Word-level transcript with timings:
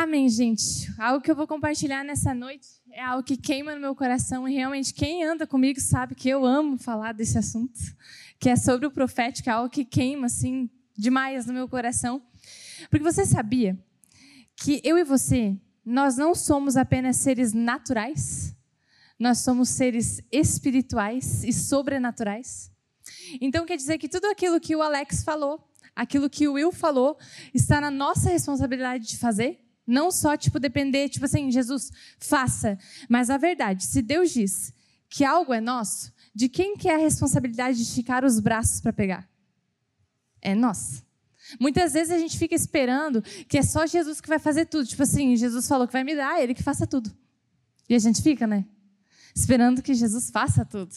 Amém, 0.00 0.28
gente. 0.28 0.88
Algo 0.96 1.20
que 1.20 1.28
eu 1.28 1.34
vou 1.34 1.44
compartilhar 1.44 2.04
nessa 2.04 2.32
noite 2.32 2.68
é 2.92 3.02
algo 3.02 3.24
que 3.24 3.36
queima 3.36 3.74
no 3.74 3.80
meu 3.80 3.96
coração 3.96 4.48
e 4.48 4.54
realmente 4.54 4.94
quem 4.94 5.24
anda 5.24 5.44
comigo 5.44 5.80
sabe 5.80 6.14
que 6.14 6.28
eu 6.28 6.46
amo 6.46 6.78
falar 6.78 7.10
desse 7.10 7.36
assunto, 7.36 7.76
que 8.38 8.48
é 8.48 8.54
sobre 8.54 8.86
o 8.86 8.92
profético, 8.92 9.50
é 9.50 9.52
algo 9.52 9.68
que 9.68 9.84
queima 9.84 10.26
assim 10.26 10.70
demais 10.96 11.46
no 11.46 11.52
meu 11.52 11.68
coração. 11.68 12.22
Porque 12.88 13.02
você 13.02 13.26
sabia 13.26 13.76
que 14.54 14.80
eu 14.84 14.96
e 14.96 15.02
você, 15.02 15.56
nós 15.84 16.16
não 16.16 16.32
somos 16.32 16.76
apenas 16.76 17.16
seres 17.16 17.52
naturais, 17.52 18.54
nós 19.18 19.38
somos 19.38 19.68
seres 19.68 20.22
espirituais 20.30 21.42
e 21.42 21.52
sobrenaturais. 21.52 22.70
Então 23.40 23.66
quer 23.66 23.76
dizer 23.76 23.98
que 23.98 24.08
tudo 24.08 24.26
aquilo 24.26 24.60
que 24.60 24.76
o 24.76 24.80
Alex 24.80 25.24
falou, 25.24 25.68
aquilo 25.96 26.30
que 26.30 26.46
o 26.46 26.52
Will 26.52 26.70
falou, 26.70 27.18
está 27.52 27.80
na 27.80 27.90
nossa 27.90 28.30
responsabilidade 28.30 29.04
de 29.04 29.16
fazer 29.16 29.66
não 29.88 30.10
só, 30.10 30.36
tipo, 30.36 30.60
depender, 30.60 31.08
tipo 31.08 31.24
assim, 31.24 31.50
Jesus, 31.50 31.90
faça. 32.18 32.78
Mas 33.08 33.30
a 33.30 33.38
verdade, 33.38 33.84
se 33.84 34.02
Deus 34.02 34.30
diz 34.30 34.72
que 35.08 35.24
algo 35.24 35.54
é 35.54 35.60
nosso, 35.60 36.12
de 36.34 36.48
quem 36.48 36.76
que 36.76 36.88
é 36.88 36.94
a 36.94 36.98
responsabilidade 36.98 37.78
de 37.78 37.84
esticar 37.84 38.24
os 38.24 38.38
braços 38.38 38.80
para 38.80 38.92
pegar? 38.92 39.26
É 40.42 40.54
nossa. 40.54 41.02
Muitas 41.58 41.94
vezes 41.94 42.12
a 42.12 42.18
gente 42.18 42.38
fica 42.38 42.54
esperando 42.54 43.22
que 43.48 43.56
é 43.56 43.62
só 43.62 43.86
Jesus 43.86 44.20
que 44.20 44.28
vai 44.28 44.38
fazer 44.38 44.66
tudo. 44.66 44.86
Tipo 44.86 45.02
assim, 45.02 45.34
Jesus 45.34 45.66
falou 45.66 45.86
que 45.86 45.92
vai 45.92 46.04
me 46.04 46.14
dar, 46.14 46.40
ele 46.40 46.52
que 46.52 46.62
faça 46.62 46.86
tudo. 46.86 47.10
E 47.88 47.94
a 47.94 47.98
gente 47.98 48.22
fica, 48.22 48.46
né? 48.46 48.66
Esperando 49.34 49.82
que 49.82 49.94
Jesus 49.94 50.30
faça 50.30 50.64
tudo. 50.64 50.94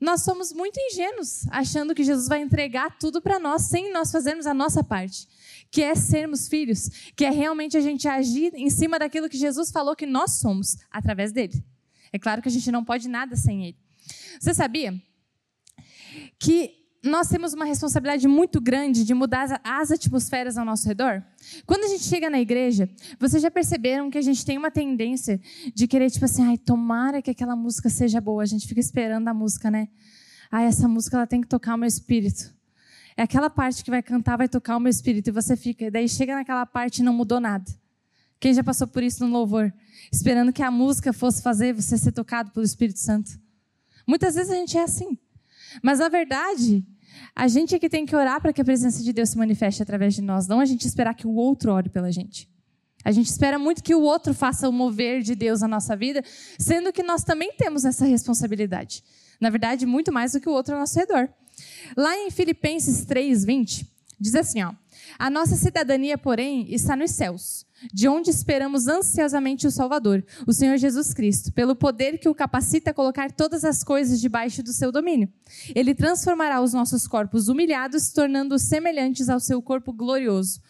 Nós 0.00 0.22
somos 0.22 0.52
muito 0.52 0.80
ingênuos, 0.80 1.46
achando 1.50 1.94
que 1.94 2.02
Jesus 2.02 2.26
vai 2.26 2.40
entregar 2.40 2.98
tudo 2.98 3.20
para 3.20 3.38
nós 3.38 3.62
sem 3.62 3.92
nós 3.92 4.10
fazermos 4.10 4.46
a 4.46 4.54
nossa 4.54 4.82
parte 4.82 5.28
que 5.70 5.82
é 5.82 5.94
sermos 5.94 6.48
filhos, 6.48 6.88
que 7.14 7.24
é 7.24 7.30
realmente 7.30 7.76
a 7.76 7.80
gente 7.80 8.08
agir 8.08 8.52
em 8.54 8.68
cima 8.68 8.98
daquilo 8.98 9.28
que 9.28 9.38
Jesus 9.38 9.70
falou 9.70 9.94
que 9.94 10.06
nós 10.06 10.32
somos 10.32 10.76
através 10.90 11.32
dele. 11.32 11.64
É 12.12 12.18
claro 12.18 12.42
que 12.42 12.48
a 12.48 12.50
gente 12.50 12.72
não 12.72 12.84
pode 12.84 13.08
nada 13.08 13.36
sem 13.36 13.66
ele. 13.66 13.76
Você 14.40 14.52
sabia 14.52 15.00
que 16.38 16.79
nós 17.02 17.28
temos 17.28 17.54
uma 17.54 17.64
responsabilidade 17.64 18.28
muito 18.28 18.60
grande 18.60 19.04
de 19.04 19.14
mudar 19.14 19.60
as 19.64 19.90
atmosferas 19.90 20.58
ao 20.58 20.64
nosso 20.66 20.86
redor? 20.86 21.22
Quando 21.64 21.84
a 21.84 21.88
gente 21.88 22.04
chega 22.04 22.28
na 22.28 22.38
igreja, 22.38 22.90
vocês 23.18 23.42
já 23.42 23.50
perceberam 23.50 24.10
que 24.10 24.18
a 24.18 24.22
gente 24.22 24.44
tem 24.44 24.58
uma 24.58 24.70
tendência 24.70 25.40
de 25.74 25.88
querer, 25.88 26.10
tipo 26.10 26.26
assim, 26.26 26.44
ai, 26.44 26.58
tomara 26.58 27.22
que 27.22 27.30
aquela 27.30 27.56
música 27.56 27.88
seja 27.88 28.20
boa. 28.20 28.42
A 28.42 28.46
gente 28.46 28.68
fica 28.68 28.80
esperando 28.80 29.28
a 29.28 29.34
música, 29.34 29.70
né? 29.70 29.88
Ai, 30.50 30.66
essa 30.66 30.86
música 30.86 31.16
ela 31.16 31.26
tem 31.26 31.40
que 31.40 31.48
tocar 31.48 31.74
o 31.74 31.78
meu 31.78 31.88
espírito. 31.88 32.52
É 33.16 33.22
aquela 33.22 33.48
parte 33.48 33.82
que 33.82 33.90
vai 33.90 34.02
cantar, 34.02 34.36
vai 34.36 34.48
tocar 34.48 34.76
o 34.76 34.80
meu 34.80 34.90
espírito 34.90 35.28
e 35.28 35.32
você 35.32 35.56
fica. 35.56 35.90
Daí 35.90 36.08
chega 36.08 36.34
naquela 36.34 36.66
parte 36.66 36.98
e 36.98 37.02
não 37.02 37.14
mudou 37.14 37.40
nada. 37.40 37.64
Quem 38.38 38.52
já 38.52 38.64
passou 38.64 38.86
por 38.86 39.02
isso 39.02 39.24
no 39.24 39.32
louvor? 39.32 39.72
Esperando 40.12 40.52
que 40.52 40.62
a 40.62 40.70
música 40.70 41.12
fosse 41.12 41.42
fazer 41.42 41.74
você 41.74 41.96
ser 41.96 42.12
tocado 42.12 42.50
pelo 42.50 42.64
Espírito 42.64 42.98
Santo. 42.98 43.38
Muitas 44.06 44.34
vezes 44.34 44.50
a 44.50 44.54
gente 44.54 44.76
é 44.76 44.82
assim. 44.82 45.18
Mas 45.82 45.98
na 45.98 46.08
verdade, 46.08 46.84
a 47.34 47.48
gente 47.48 47.74
é 47.74 47.78
que 47.78 47.88
tem 47.88 48.04
que 48.04 48.14
orar 48.14 48.40
para 48.40 48.52
que 48.52 48.60
a 48.60 48.64
presença 48.64 49.02
de 49.02 49.12
Deus 49.12 49.30
se 49.30 49.38
manifeste 49.38 49.82
através 49.82 50.14
de 50.14 50.22
nós, 50.22 50.46
não 50.46 50.60
a 50.60 50.64
gente 50.64 50.86
esperar 50.86 51.14
que 51.14 51.26
o 51.26 51.34
outro 51.34 51.72
ore 51.72 51.88
pela 51.88 52.10
gente. 52.10 52.48
A 53.04 53.12
gente 53.12 53.28
espera 53.28 53.58
muito 53.58 53.82
que 53.82 53.94
o 53.94 54.02
outro 54.02 54.34
faça 54.34 54.68
o 54.68 54.72
mover 54.72 55.22
de 55.22 55.34
Deus 55.34 55.62
na 55.62 55.68
nossa 55.68 55.96
vida, 55.96 56.22
sendo 56.58 56.92
que 56.92 57.02
nós 57.02 57.24
também 57.24 57.52
temos 57.56 57.84
essa 57.84 58.04
responsabilidade. 58.04 59.02
Na 59.40 59.48
verdade, 59.48 59.86
muito 59.86 60.12
mais 60.12 60.32
do 60.32 60.40
que 60.40 60.48
o 60.48 60.52
outro 60.52 60.74
ao 60.74 60.80
nosso 60.80 60.98
redor. 60.98 61.28
Lá 61.96 62.14
em 62.16 62.30
Filipenses 62.30 63.04
3, 63.06 63.44
20, 63.44 63.86
diz 64.20 64.34
assim: 64.34 64.62
ó, 64.62 64.72
A 65.18 65.30
nossa 65.30 65.56
cidadania, 65.56 66.16
porém, 66.16 66.66
está 66.72 66.96
nos 66.96 67.10
céus, 67.12 67.66
de 67.92 68.08
onde 68.08 68.30
esperamos 68.30 68.86
ansiosamente 68.86 69.66
o 69.66 69.70
Salvador, 69.70 70.24
o 70.46 70.52
Senhor 70.52 70.76
Jesus 70.76 71.14
Cristo, 71.14 71.52
pelo 71.52 71.74
poder 71.74 72.18
que 72.18 72.28
o 72.28 72.34
capacita 72.34 72.90
a 72.90 72.94
colocar 72.94 73.30
todas 73.32 73.64
as 73.64 73.82
coisas 73.82 74.20
debaixo 74.20 74.62
do 74.62 74.72
seu 74.72 74.92
domínio. 74.92 75.28
Ele 75.74 75.94
transformará 75.94 76.60
os 76.60 76.72
nossos 76.72 77.06
corpos 77.06 77.48
humilhados, 77.48 78.10
tornando-os 78.10 78.62
semelhantes 78.62 79.28
ao 79.28 79.40
seu 79.40 79.60
corpo 79.62 79.92
glorioso. 79.92 80.60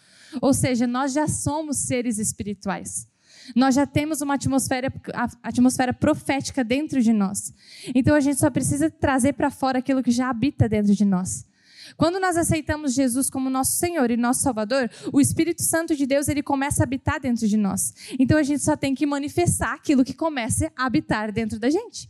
Ou 0.41 0.53
seja, 0.53 0.87
nós 0.87 1.13
já 1.13 1.27
somos 1.27 1.77
seres 1.77 2.17
espirituais. 2.17 3.07
Nós 3.55 3.75
já 3.75 3.85
temos 3.85 4.21
uma 4.21 4.35
atmosfera, 4.35 4.93
atmosfera 5.41 5.93
profética 5.93 6.63
dentro 6.63 7.01
de 7.01 7.11
nós. 7.11 7.53
Então 7.93 8.15
a 8.15 8.19
gente 8.19 8.39
só 8.39 8.49
precisa 8.49 8.89
trazer 8.89 9.33
para 9.33 9.49
fora 9.49 9.79
aquilo 9.79 10.03
que 10.03 10.11
já 10.11 10.29
habita 10.29 10.69
dentro 10.69 10.93
de 10.93 11.03
nós. 11.03 11.45
Quando 11.97 12.19
nós 12.19 12.37
aceitamos 12.37 12.93
Jesus 12.93 13.29
como 13.29 13.49
nosso 13.49 13.73
Senhor 13.77 14.09
e 14.11 14.17
nosso 14.17 14.41
Salvador, 14.41 14.89
o 15.11 15.19
Espírito 15.19 15.61
Santo 15.61 15.95
de 15.95 16.05
Deus 16.05 16.27
ele 16.27 16.43
começa 16.43 16.83
a 16.83 16.85
habitar 16.85 17.19
dentro 17.19 17.47
de 17.47 17.57
nós. 17.57 17.93
Então 18.19 18.37
a 18.37 18.43
gente 18.43 18.63
só 18.63 18.75
tem 18.75 18.95
que 18.95 19.05
manifestar 19.05 19.73
aquilo 19.73 20.03
que 20.03 20.13
começa 20.13 20.71
a 20.75 20.85
habitar 20.85 21.31
dentro 21.31 21.59
da 21.59 21.69
gente. 21.69 22.09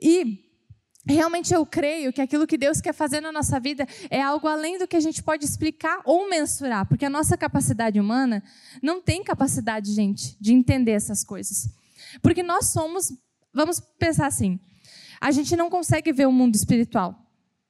E 0.00 0.52
Realmente 1.04 1.52
eu 1.52 1.66
creio 1.66 2.12
que 2.12 2.20
aquilo 2.20 2.46
que 2.46 2.56
Deus 2.56 2.80
quer 2.80 2.92
fazer 2.92 3.20
na 3.20 3.32
nossa 3.32 3.58
vida 3.58 3.86
é 4.08 4.22
algo 4.22 4.46
além 4.46 4.78
do 4.78 4.86
que 4.86 4.94
a 4.94 5.00
gente 5.00 5.20
pode 5.20 5.44
explicar 5.44 6.00
ou 6.04 6.30
mensurar, 6.30 6.86
porque 6.86 7.04
a 7.04 7.10
nossa 7.10 7.36
capacidade 7.36 7.98
humana 7.98 8.40
não 8.80 9.02
tem 9.02 9.24
capacidade, 9.24 9.92
gente, 9.92 10.36
de 10.40 10.52
entender 10.52 10.92
essas 10.92 11.24
coisas. 11.24 11.68
Porque 12.22 12.42
nós 12.42 12.66
somos, 12.66 13.12
vamos 13.52 13.80
pensar 13.98 14.28
assim, 14.28 14.60
a 15.20 15.32
gente 15.32 15.56
não 15.56 15.68
consegue 15.68 16.12
ver 16.12 16.28
o 16.28 16.32
mundo 16.32 16.54
espiritual. 16.54 17.18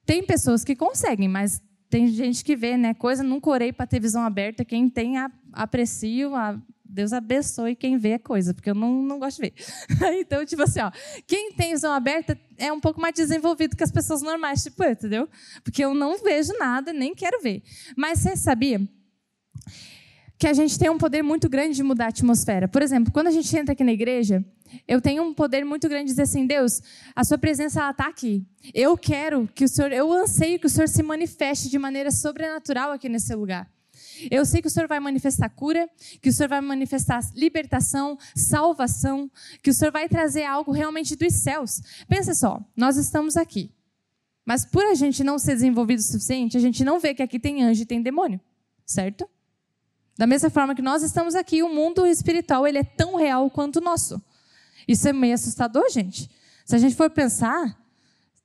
Tem 0.05 0.23
pessoas 0.23 0.63
que 0.63 0.75
conseguem, 0.75 1.27
mas 1.27 1.61
tem 1.89 2.07
gente 2.07 2.43
que 2.43 2.55
vê, 2.55 2.75
né, 2.75 2.93
coisa, 2.93 3.23
nunca 3.23 3.49
orei 3.49 3.71
para 3.71 3.85
ter 3.85 3.99
visão 3.99 4.23
aberta, 4.23 4.65
quem 4.65 4.89
tem 4.89 5.13
aprecio, 5.53 6.35
a, 6.35 6.59
Deus 6.83 7.13
abençoe 7.13 7.75
quem 7.75 7.97
vê 7.97 8.13
a 8.13 8.19
coisa, 8.19 8.53
porque 8.53 8.69
eu 8.69 8.75
não, 8.75 9.01
não 9.01 9.19
gosto 9.19 9.41
de 9.41 9.49
ver. 9.49 9.53
então, 10.19 10.45
tipo 10.45 10.61
assim, 10.61 10.79
ó, 10.79 10.91
quem 11.25 11.53
tem 11.53 11.71
visão 11.71 11.91
aberta 11.91 12.39
é 12.57 12.71
um 12.71 12.79
pouco 12.79 13.01
mais 13.01 13.15
desenvolvido 13.15 13.75
que 13.75 13.83
as 13.83 13.91
pessoas 13.91 14.21
normais, 14.21 14.63
tipo, 14.63 14.83
entendeu? 14.83 15.27
Porque 15.63 15.83
eu 15.83 15.93
não 15.93 16.17
vejo 16.23 16.53
nada, 16.59 16.93
nem 16.93 17.15
quero 17.15 17.41
ver. 17.41 17.63
Mas 17.97 18.19
você 18.19 18.35
sabia 18.35 18.81
que 20.43 20.47
a 20.47 20.53
gente 20.53 20.77
tem 20.77 20.89
um 20.89 20.97
poder 20.97 21.21
muito 21.21 21.47
grande 21.47 21.73
de 21.73 21.83
mudar 21.83 22.07
a 22.07 22.09
atmosfera? 22.09 22.67
Por 22.67 22.81
exemplo, 22.81 23.13
quando 23.13 23.27
a 23.27 23.31
gente 23.31 23.55
entra 23.55 23.71
aqui 23.71 23.81
na 23.81 23.93
igreja, 23.93 24.43
eu 24.85 24.99
tenho 24.99 25.23
um 25.23 25.33
poder 25.33 25.63
muito 25.63 25.87
grande 25.87 26.07
de 26.07 26.09
dizer 26.09 26.23
assim, 26.23 26.45
Deus, 26.45 26.81
a 27.15 27.23
sua 27.23 27.37
presença 27.37 27.89
está 27.89 28.07
aqui. 28.07 28.45
Eu 28.73 28.97
quero 28.97 29.47
que 29.55 29.63
o 29.63 29.69
Senhor, 29.69 29.93
eu 29.93 30.11
anseio 30.11 30.59
que 30.59 30.65
o 30.65 30.69
Senhor 30.69 30.89
se 30.89 31.01
manifeste 31.01 31.69
de 31.69 31.79
maneira 31.79 32.11
sobrenatural 32.11 32.91
aqui 32.91 33.07
nesse 33.07 33.33
lugar. 33.33 33.71
Eu 34.29 34.45
sei 34.45 34.61
que 34.61 34.67
o 34.67 34.69
Senhor 34.69 34.85
vai 34.85 34.99
manifestar 34.99 35.47
cura, 35.47 35.89
que 36.21 36.27
o 36.27 36.33
Senhor 36.33 36.49
vai 36.49 36.59
manifestar 36.59 37.21
libertação, 37.33 38.17
salvação, 38.35 39.31
que 39.61 39.69
o 39.69 39.73
Senhor 39.73 39.93
vai 39.93 40.09
trazer 40.09 40.43
algo 40.43 40.73
realmente 40.73 41.15
dos 41.15 41.35
céus. 41.35 41.81
Pensa 42.05 42.33
só, 42.33 42.59
nós 42.75 42.97
estamos 42.97 43.37
aqui. 43.37 43.71
Mas 44.45 44.65
por 44.65 44.83
a 44.83 44.93
gente 44.93 45.23
não 45.23 45.39
ser 45.39 45.53
desenvolvido 45.53 45.99
o 45.99 46.03
suficiente, 46.03 46.57
a 46.57 46.59
gente 46.59 46.83
não 46.83 46.99
vê 46.99 47.13
que 47.13 47.23
aqui 47.23 47.39
tem 47.39 47.63
anjo 47.63 47.83
e 47.83 47.85
tem 47.85 48.01
demônio, 48.01 48.41
certo? 48.85 49.25
Da 50.23 50.27
mesma 50.27 50.49
forma 50.49 50.73
que 50.73 50.81
nós 50.81 51.03
estamos 51.03 51.35
aqui, 51.35 51.61
o 51.61 51.67
mundo 51.67 52.07
espiritual 52.07 52.65
ele 52.65 52.77
é 52.77 52.83
tão 52.85 53.15
real 53.17 53.49
quanto 53.49 53.79
o 53.79 53.81
nosso. 53.81 54.23
Isso 54.87 55.05
é 55.09 55.11
meio 55.11 55.33
assustador, 55.33 55.89
gente. 55.91 56.31
Se 56.65 56.73
a 56.73 56.79
gente 56.79 56.95
for 56.95 57.09
pensar, 57.09 57.77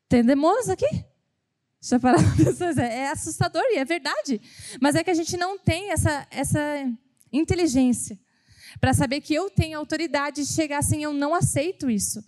tem 0.09 0.25
demônios 0.25 0.69
aqui. 0.69 1.05
Já 1.81 2.01
pararam 2.03 2.25
É 2.83 3.11
assustador 3.11 3.63
e 3.67 3.79
é 3.79 3.85
verdade. 3.85 4.41
Mas 4.81 4.97
é 4.97 5.05
que 5.05 5.11
a 5.11 5.15
gente 5.15 5.37
não 5.37 5.57
tem 5.57 5.93
essa, 5.93 6.27
essa 6.33 6.61
inteligência 7.33 8.19
para 8.81 8.93
saber 8.93 9.21
que 9.21 9.33
eu 9.33 9.49
tenho 9.49 9.79
autoridade 9.79 10.43
de 10.43 10.53
chegar 10.53 10.79
assim, 10.79 11.05
eu 11.05 11.13
não 11.13 11.33
aceito 11.33 11.89
isso. 11.89 12.25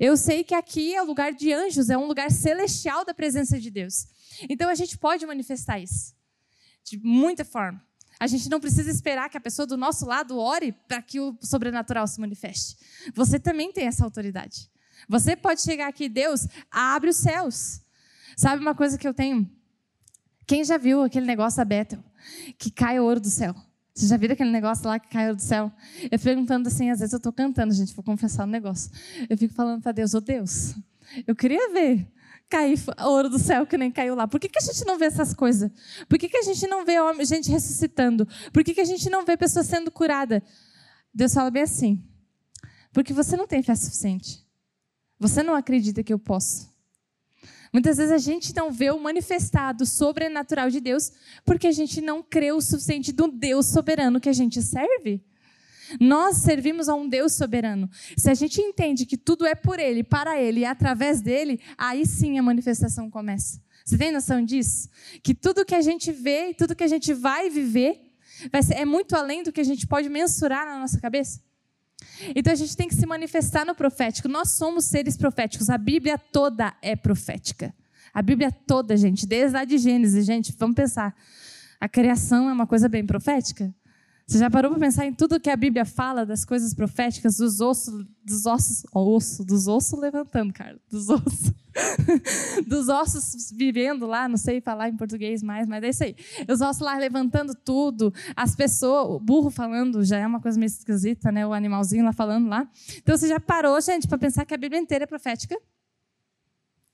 Eu 0.00 0.16
sei 0.16 0.42
que 0.42 0.56
aqui 0.56 0.92
é 0.92 1.00
o 1.00 1.06
lugar 1.06 1.32
de 1.32 1.52
anjos, 1.52 1.88
é 1.88 1.96
um 1.96 2.08
lugar 2.08 2.32
celestial 2.32 3.04
da 3.04 3.14
presença 3.14 3.60
de 3.60 3.70
Deus. 3.70 4.08
Então 4.50 4.68
a 4.68 4.74
gente 4.74 4.98
pode 4.98 5.24
manifestar 5.24 5.78
isso 5.78 6.16
de 6.82 6.98
muita 6.98 7.44
forma. 7.44 7.86
A 8.20 8.26
gente 8.26 8.48
não 8.48 8.58
precisa 8.58 8.90
esperar 8.90 9.28
que 9.28 9.36
a 9.36 9.40
pessoa 9.40 9.66
do 9.66 9.76
nosso 9.76 10.04
lado 10.04 10.38
ore 10.38 10.72
para 10.86 11.00
que 11.00 11.20
o 11.20 11.36
sobrenatural 11.40 12.06
se 12.06 12.20
manifeste. 12.20 12.76
Você 13.14 13.38
também 13.38 13.72
tem 13.72 13.86
essa 13.86 14.04
autoridade. 14.04 14.68
Você 15.08 15.36
pode 15.36 15.62
chegar 15.62 15.88
aqui, 15.88 16.08
Deus, 16.08 16.46
abre 16.70 17.10
os 17.10 17.16
céus. 17.16 17.80
Sabe 18.36 18.60
uma 18.60 18.74
coisa 18.74 18.98
que 18.98 19.06
eu 19.06 19.14
tenho? 19.14 19.48
Quem 20.46 20.64
já 20.64 20.76
viu 20.76 21.02
aquele 21.02 21.26
negócio 21.26 21.58
da 21.58 21.64
Bethel? 21.64 22.02
Que 22.58 22.70
cai 22.70 22.98
ouro 22.98 23.20
do 23.20 23.30
céu. 23.30 23.54
Você 23.94 24.06
já 24.06 24.16
viu 24.16 24.32
aquele 24.32 24.50
negócio 24.50 24.86
lá 24.86 24.98
que 24.98 25.08
cai 25.08 25.26
ouro 25.26 25.36
do 25.36 25.42
céu? 25.42 25.72
Eu 26.10 26.18
perguntando 26.18 26.68
assim, 26.68 26.90
às 26.90 27.00
vezes 27.00 27.12
eu 27.12 27.18
estou 27.18 27.32
cantando, 27.32 27.74
gente, 27.74 27.94
vou 27.94 28.04
confessar 28.04 28.44
um 28.44 28.50
negócio. 28.50 28.90
Eu 29.28 29.36
fico 29.36 29.54
falando 29.54 29.82
para 29.82 29.92
Deus, 29.92 30.14
ô 30.14 30.18
oh, 30.18 30.20
Deus, 30.20 30.74
eu 31.26 31.34
queria 31.34 31.72
ver 31.72 32.06
cair 32.48 32.78
ouro 33.04 33.28
do 33.28 33.38
céu 33.38 33.66
que 33.66 33.76
nem 33.76 33.90
caiu 33.90 34.14
lá. 34.14 34.26
Por 34.26 34.40
que, 34.40 34.48
que 34.48 34.58
a 34.58 34.62
gente 34.62 34.84
não 34.84 34.98
vê 34.98 35.06
essas 35.06 35.34
coisas? 35.34 35.70
Por 36.08 36.18
que, 36.18 36.28
que 36.28 36.36
a 36.36 36.42
gente 36.42 36.66
não 36.66 36.84
vê 36.84 36.94
gente 37.24 37.50
ressuscitando? 37.50 38.26
Por 38.52 38.64
que, 38.64 38.74
que 38.74 38.80
a 38.80 38.84
gente 38.84 39.08
não 39.10 39.24
vê 39.24 39.36
pessoas 39.36 39.66
sendo 39.66 39.90
curada? 39.90 40.42
Deus 41.12 41.34
fala 41.34 41.50
bem 41.50 41.62
assim, 41.62 42.02
porque 42.92 43.12
você 43.12 43.36
não 43.36 43.46
tem 43.46 43.62
fé 43.62 43.74
suficiente. 43.74 44.46
Você 45.18 45.42
não 45.42 45.54
acredita 45.54 46.02
que 46.02 46.12
eu 46.12 46.18
posso. 46.18 46.72
Muitas 47.72 47.98
vezes 47.98 48.12
a 48.12 48.18
gente 48.18 48.54
não 48.54 48.70
vê 48.70 48.90
o 48.90 48.98
manifestado 48.98 49.84
sobrenatural 49.84 50.70
de 50.70 50.80
Deus 50.80 51.12
porque 51.44 51.66
a 51.66 51.72
gente 51.72 52.00
não 52.00 52.22
crê 52.22 52.52
o 52.52 52.60
suficiente 52.60 53.12
do 53.12 53.28
Deus 53.28 53.66
soberano 53.66 54.20
que 54.20 54.28
a 54.28 54.32
gente 54.32 54.62
serve. 54.62 55.22
Nós 56.00 56.38
servimos 56.38 56.88
a 56.88 56.94
um 56.94 57.08
Deus 57.08 57.32
soberano. 57.32 57.88
Se 58.16 58.30
a 58.30 58.34
gente 58.34 58.60
entende 58.60 59.06
que 59.06 59.16
tudo 59.16 59.46
é 59.46 59.54
por 59.54 59.78
Ele, 59.78 60.02
para 60.02 60.40
Ele 60.40 60.60
e 60.60 60.64
através 60.64 61.20
dele, 61.20 61.60
aí 61.76 62.04
sim 62.06 62.38
a 62.38 62.42
manifestação 62.42 63.10
começa. 63.10 63.60
Você 63.84 63.96
tem 63.96 64.12
noção 64.12 64.44
disso? 64.44 64.88
Que 65.22 65.34
tudo 65.34 65.64
que 65.64 65.74
a 65.74 65.80
gente 65.80 66.12
vê, 66.12 66.52
tudo 66.52 66.76
que 66.76 66.84
a 66.84 66.88
gente 66.88 67.14
vai 67.14 67.48
viver, 67.48 68.12
vai 68.52 68.62
ser, 68.62 68.74
é 68.74 68.84
muito 68.84 69.16
além 69.16 69.42
do 69.42 69.50
que 69.50 69.60
a 69.60 69.64
gente 69.64 69.86
pode 69.86 70.08
mensurar 70.08 70.66
na 70.66 70.78
nossa 70.78 71.00
cabeça. 71.00 71.40
Então 72.34 72.52
a 72.52 72.56
gente 72.56 72.76
tem 72.76 72.88
que 72.88 72.94
se 72.94 73.06
manifestar 73.06 73.64
no 73.64 73.74
profético. 73.74 74.28
Nós 74.28 74.50
somos 74.50 74.84
seres 74.84 75.16
proféticos. 75.16 75.70
A 75.70 75.78
Bíblia 75.78 76.18
toda 76.18 76.74
é 76.82 76.94
profética. 76.94 77.74
A 78.12 78.22
Bíblia 78.22 78.50
toda, 78.50 78.96
gente, 78.96 79.26
desde 79.26 79.56
lá 79.56 79.64
de 79.64 79.78
Gênesis, 79.78 80.26
gente, 80.26 80.54
vamos 80.58 80.76
pensar. 80.76 81.14
A 81.80 81.88
criação 81.88 82.48
é 82.48 82.52
uma 82.52 82.66
coisa 82.66 82.88
bem 82.88 83.06
profética? 83.06 83.72
Você 84.28 84.36
já 84.36 84.50
parou 84.50 84.70
para 84.70 84.78
pensar 84.78 85.06
em 85.06 85.14
tudo 85.14 85.40
que 85.40 85.48
a 85.48 85.56
Bíblia 85.56 85.86
fala 85.86 86.26
das 86.26 86.44
coisas 86.44 86.74
proféticas, 86.74 87.38
dos 87.38 87.62
ossos, 87.62 88.04
dos 88.22 88.44
ossos, 88.44 88.84
osso, 88.92 89.42
dos 89.42 89.66
ossos 89.66 89.98
levantando, 89.98 90.52
cara, 90.52 90.78
dos 90.90 91.08
ossos, 91.08 91.50
dos 92.68 92.90
ossos 92.90 93.50
vivendo 93.50 94.06
lá, 94.06 94.28
não 94.28 94.36
sei 94.36 94.60
falar 94.60 94.90
em 94.90 94.96
português 94.98 95.42
mais, 95.42 95.66
mas 95.66 95.82
é 95.82 95.88
isso 95.88 96.04
aí. 96.04 96.14
Os 96.46 96.60
ossos 96.60 96.82
lá 96.82 96.98
levantando 96.98 97.54
tudo, 97.54 98.12
as 98.36 98.54
pessoas, 98.54 99.16
o 99.16 99.18
burro 99.18 99.48
falando 99.48 100.04
já 100.04 100.18
é 100.18 100.26
uma 100.26 100.42
coisa 100.42 100.58
meio 100.58 100.68
esquisita, 100.68 101.32
né? 101.32 101.46
O 101.46 101.54
animalzinho 101.54 102.04
lá 102.04 102.12
falando 102.12 102.50
lá. 102.50 102.68
Então 102.98 103.16
você 103.16 103.28
já 103.28 103.40
parou, 103.40 103.80
gente, 103.80 104.06
para 104.06 104.18
pensar 104.18 104.44
que 104.44 104.52
a 104.52 104.58
Bíblia 104.58 104.78
inteira 104.78 105.04
é 105.04 105.06
profética? 105.06 105.58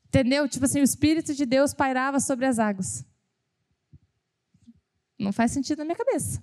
Entendeu? 0.06 0.48
Tipo 0.48 0.66
assim, 0.66 0.78
o 0.78 0.84
Espírito 0.84 1.34
de 1.34 1.44
Deus 1.44 1.74
pairava 1.74 2.20
sobre 2.20 2.46
as 2.46 2.60
águas. 2.60 3.04
Não 5.18 5.32
faz 5.32 5.50
sentido 5.50 5.78
na 5.78 5.84
minha 5.84 5.96
cabeça. 5.96 6.40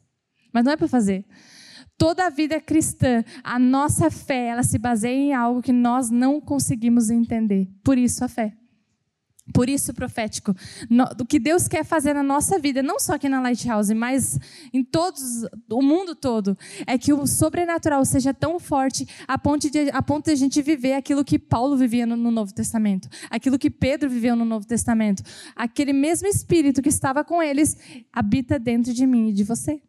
Mas 0.52 0.64
não 0.64 0.72
é 0.72 0.78
para 0.78 0.88
fazer. 0.88 1.26
Toda 1.98 2.26
a 2.26 2.30
vida 2.30 2.60
cristã, 2.60 3.24
a 3.44 3.60
nossa 3.60 4.10
fé, 4.10 4.48
ela 4.48 4.64
se 4.64 4.78
baseia 4.80 5.16
em 5.16 5.34
algo 5.34 5.62
que 5.62 5.72
nós 5.72 6.10
não 6.10 6.42
conseguimos 6.42 7.10
entender. 7.10 7.70
Por 7.84 7.98
isso 7.98 8.24
a 8.24 8.28
fé. 8.28 8.54
Por 9.54 9.68
isso, 9.68 9.94
profético, 9.94 10.56
o 11.20 11.26
que 11.26 11.40
Deus 11.40 11.68
quer 11.68 11.84
fazer 11.84 12.14
na 12.14 12.24
nossa 12.24 12.58
vida, 12.60 12.82
não 12.82 13.00
só 13.00 13.14
aqui 13.14 13.28
na 13.28 13.42
Lighthouse, 13.42 13.94
mas 13.94 14.40
em 14.72 14.84
todos, 14.84 15.46
o 15.70 15.82
mundo 15.82 16.16
todo, 16.16 16.58
é 16.88 16.98
que 16.98 17.12
o 17.12 17.26
sobrenatural 17.28 18.06
seja 18.06 18.34
tão 18.34 18.60
forte 18.60 19.06
a 19.28 19.38
ponto 19.38 19.70
de, 19.70 19.90
a 19.92 20.02
ponto 20.02 20.26
de 20.26 20.32
a 20.32 20.36
gente 20.36 20.62
viver 20.62 20.94
aquilo 20.94 21.26
que 21.26 21.40
Paulo 21.40 21.76
vivia 21.76 22.06
no, 22.06 22.16
no 22.16 22.32
Novo 22.32 22.54
Testamento, 22.54 23.10
aquilo 23.30 23.60
que 23.60 23.70
Pedro 23.70 24.10
viveu 24.10 24.36
no 24.36 24.46
Novo 24.46 24.66
Testamento. 24.66 25.24
Aquele 25.56 25.92
mesmo 25.92 26.28
Espírito 26.28 26.82
que 26.82 26.90
estava 26.90 27.24
com 27.24 27.42
eles 27.42 27.76
habita 28.14 28.58
dentro 28.58 28.94
de 28.94 29.06
mim 29.06 29.30
e 29.30 29.34
de 29.34 29.44
você. 29.44 29.82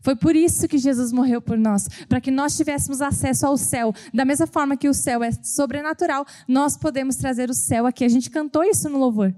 Foi 0.00 0.16
por 0.16 0.34
isso 0.34 0.66
que 0.66 0.78
Jesus 0.78 1.12
morreu 1.12 1.40
por 1.40 1.56
nós, 1.56 1.88
para 2.08 2.20
que 2.20 2.30
nós 2.30 2.56
tivéssemos 2.56 3.00
acesso 3.00 3.46
ao 3.46 3.56
céu. 3.56 3.94
Da 4.12 4.24
mesma 4.24 4.46
forma 4.46 4.76
que 4.76 4.88
o 4.88 4.94
céu 4.94 5.22
é 5.22 5.30
sobrenatural, 5.30 6.26
nós 6.48 6.76
podemos 6.76 7.16
trazer 7.16 7.48
o 7.48 7.54
céu 7.54 7.86
aqui. 7.86 8.04
A 8.04 8.08
gente 8.08 8.30
cantou 8.30 8.64
isso 8.64 8.88
no 8.88 8.98
louvor. 8.98 9.34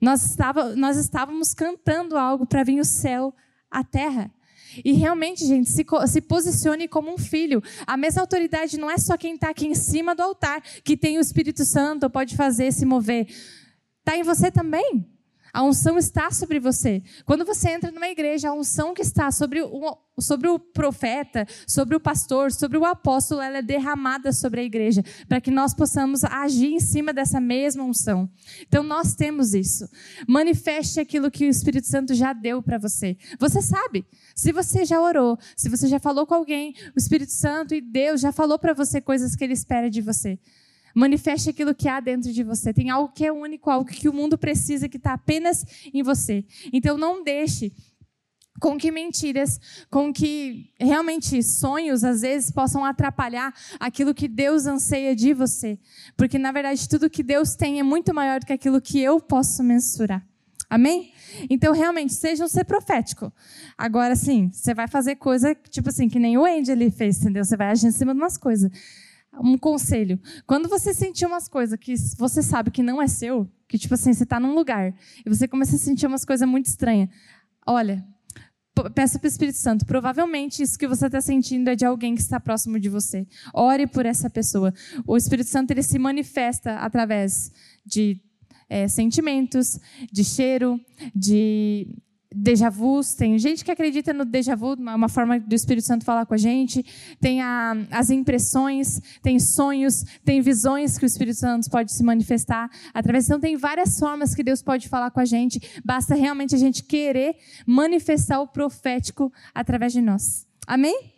Nós, 0.00 0.24
estava, 0.24 0.74
nós 0.74 0.96
estávamos 0.96 1.52
cantando 1.52 2.16
algo 2.16 2.46
para 2.46 2.64
vir 2.64 2.80
o 2.80 2.84
céu 2.84 3.34
à 3.70 3.84
terra. 3.84 4.32
E 4.84 4.92
realmente, 4.92 5.44
gente, 5.44 5.68
se, 5.68 5.84
se 6.08 6.20
posicione 6.20 6.88
como 6.88 7.12
um 7.12 7.18
filho. 7.18 7.62
A 7.86 7.96
mesma 7.96 8.22
autoridade 8.22 8.78
não 8.78 8.90
é 8.90 8.96
só 8.96 9.16
quem 9.16 9.34
está 9.34 9.50
aqui 9.50 9.66
em 9.66 9.74
cima 9.74 10.14
do 10.14 10.22
altar, 10.22 10.62
que 10.84 10.96
tem 10.96 11.18
o 11.18 11.20
Espírito 11.20 11.64
Santo, 11.64 12.08
pode 12.08 12.36
fazer, 12.36 12.72
se 12.72 12.86
mover. 12.86 13.26
Está 13.98 14.16
em 14.16 14.22
você 14.22 14.50
também. 14.50 15.06
A 15.52 15.62
unção 15.62 15.98
está 15.98 16.30
sobre 16.30 16.60
você. 16.60 17.02
Quando 17.24 17.44
você 17.44 17.70
entra 17.70 17.90
numa 17.90 18.08
igreja, 18.08 18.48
a 18.48 18.52
unção 18.52 18.94
que 18.94 19.02
está 19.02 19.30
sobre 19.30 19.62
o, 19.62 19.98
sobre 20.18 20.48
o 20.48 20.58
profeta, 20.58 21.46
sobre 21.66 21.96
o 21.96 22.00
pastor, 22.00 22.52
sobre 22.52 22.78
o 22.78 22.84
apóstolo, 22.84 23.40
ela 23.40 23.58
é 23.58 23.62
derramada 23.62 24.32
sobre 24.32 24.60
a 24.60 24.64
igreja, 24.64 25.02
para 25.28 25.40
que 25.40 25.50
nós 25.50 25.74
possamos 25.74 26.22
agir 26.24 26.72
em 26.72 26.80
cima 26.80 27.12
dessa 27.12 27.40
mesma 27.40 27.82
unção. 27.82 28.30
Então, 28.62 28.82
nós 28.82 29.14
temos 29.14 29.54
isso. 29.54 29.88
Manifeste 30.28 31.00
aquilo 31.00 31.30
que 31.30 31.46
o 31.46 31.50
Espírito 31.50 31.86
Santo 31.86 32.14
já 32.14 32.32
deu 32.32 32.62
para 32.62 32.78
você. 32.78 33.16
Você 33.38 33.60
sabe. 33.60 34.06
Se 34.34 34.52
você 34.52 34.84
já 34.84 35.00
orou, 35.00 35.38
se 35.56 35.68
você 35.68 35.88
já 35.88 35.98
falou 35.98 36.26
com 36.26 36.34
alguém, 36.34 36.74
o 36.94 36.98
Espírito 36.98 37.32
Santo 37.32 37.74
e 37.74 37.80
Deus 37.80 38.20
já 38.20 38.32
falou 38.32 38.58
para 38.58 38.72
você 38.72 39.00
coisas 39.00 39.34
que 39.34 39.44
ele 39.44 39.52
espera 39.52 39.90
de 39.90 40.00
você. 40.00 40.38
Manifeste 40.94 41.50
aquilo 41.50 41.74
que 41.74 41.88
há 41.88 42.00
dentro 42.00 42.32
de 42.32 42.42
você. 42.42 42.72
Tem 42.72 42.90
algo 42.90 43.12
que 43.12 43.24
é 43.24 43.32
único, 43.32 43.70
algo 43.70 43.88
que 43.88 44.08
o 44.08 44.12
mundo 44.12 44.36
precisa, 44.36 44.88
que 44.88 44.96
está 44.96 45.12
apenas 45.12 45.64
em 45.92 46.02
você. 46.02 46.44
Então 46.72 46.98
não 46.98 47.22
deixe 47.22 47.72
com 48.60 48.76
que 48.76 48.90
mentiras, 48.92 49.58
com 49.90 50.12
que 50.12 50.70
realmente 50.78 51.42
sonhos 51.42 52.04
às 52.04 52.20
vezes 52.20 52.50
possam 52.50 52.84
atrapalhar 52.84 53.54
aquilo 53.78 54.14
que 54.14 54.28
Deus 54.28 54.66
anseia 54.66 55.16
de 55.16 55.32
você. 55.32 55.78
Porque 56.16 56.38
na 56.38 56.52
verdade 56.52 56.88
tudo 56.88 57.08
que 57.08 57.22
Deus 57.22 57.54
tem 57.56 57.80
é 57.80 57.82
muito 57.82 58.12
maior 58.12 58.40
do 58.40 58.46
que 58.46 58.52
aquilo 58.52 58.80
que 58.80 59.00
eu 59.00 59.18
posso 59.18 59.62
mensurar. 59.62 60.24
Amém? 60.68 61.12
Então, 61.50 61.72
realmente, 61.72 62.14
seja 62.14 62.44
um 62.44 62.48
ser 62.48 62.62
profético. 62.62 63.32
Agora, 63.76 64.14
sim, 64.14 64.50
você 64.52 64.72
vai 64.72 64.86
fazer 64.86 65.16
coisa, 65.16 65.52
tipo 65.68 65.88
assim, 65.88 66.08
que 66.08 66.20
nem 66.20 66.38
o 66.38 66.44
Andy 66.44 66.70
ali 66.70 66.92
fez, 66.92 67.18
entendeu? 67.20 67.44
Você 67.44 67.56
vai 67.56 67.70
agir 67.70 67.88
em 67.88 67.90
cima 67.90 68.14
de 68.14 68.20
umas 68.20 68.36
coisas 68.36 68.70
um 69.34 69.56
conselho. 69.56 70.18
Quando 70.46 70.68
você 70.68 70.92
sentir 70.92 71.26
umas 71.26 71.48
coisas 71.48 71.78
que 71.78 71.94
você 72.18 72.42
sabe 72.42 72.70
que 72.70 72.82
não 72.82 73.00
é 73.00 73.06
seu, 73.06 73.50
que 73.68 73.78
tipo 73.78 73.94
assim, 73.94 74.12
você 74.12 74.24
está 74.24 74.40
num 74.40 74.54
lugar 74.54 74.94
e 75.24 75.28
você 75.28 75.46
começa 75.46 75.76
a 75.76 75.78
sentir 75.78 76.06
umas 76.06 76.24
coisas 76.24 76.48
muito 76.48 76.66
estranhas, 76.66 77.08
olha, 77.66 78.04
peça 78.94 79.18
para 79.18 79.26
o 79.26 79.28
Espírito 79.28 79.58
Santo. 79.58 79.84
Provavelmente 79.84 80.62
isso 80.62 80.78
que 80.78 80.86
você 80.86 81.06
está 81.06 81.20
sentindo 81.20 81.68
é 81.68 81.76
de 81.76 81.84
alguém 81.84 82.14
que 82.14 82.20
está 82.20 82.40
próximo 82.40 82.78
de 82.78 82.88
você. 82.88 83.26
Ore 83.52 83.86
por 83.86 84.06
essa 84.06 84.30
pessoa. 84.30 84.72
O 85.06 85.16
Espírito 85.16 85.48
Santo 85.48 85.70
ele 85.70 85.82
se 85.82 85.98
manifesta 85.98 86.76
através 86.76 87.52
de 87.84 88.20
é, 88.68 88.88
sentimentos, 88.88 89.78
de 90.12 90.24
cheiro, 90.24 90.80
de 91.14 91.88
déjà 92.34 92.70
vus, 92.70 93.14
tem 93.14 93.38
gente 93.38 93.64
que 93.64 93.70
acredita 93.70 94.12
no 94.12 94.24
déjà 94.24 94.54
vu, 94.54 94.74
uma 94.74 95.08
forma 95.08 95.38
do 95.40 95.54
Espírito 95.54 95.86
Santo 95.86 96.04
falar 96.04 96.26
com 96.26 96.34
a 96.34 96.38
gente, 96.38 96.84
tem 97.20 97.42
a, 97.42 97.74
as 97.90 98.10
impressões, 98.10 99.00
tem 99.22 99.38
sonhos, 99.38 100.04
tem 100.24 100.40
visões 100.40 100.96
que 100.96 101.04
o 101.04 101.06
Espírito 101.06 101.38
Santo 101.38 101.68
pode 101.68 101.92
se 101.92 102.02
manifestar 102.02 102.70
através. 102.94 103.26
Então, 103.26 103.40
tem 103.40 103.56
várias 103.56 103.98
formas 103.98 104.34
que 104.34 104.42
Deus 104.42 104.62
pode 104.62 104.88
falar 104.88 105.10
com 105.10 105.20
a 105.20 105.24
gente, 105.24 105.60
basta 105.84 106.14
realmente 106.14 106.54
a 106.54 106.58
gente 106.58 106.84
querer 106.84 107.36
manifestar 107.66 108.40
o 108.40 108.46
profético 108.46 109.32
através 109.54 109.92
de 109.92 110.00
nós. 110.00 110.46
Amém? 110.66 111.12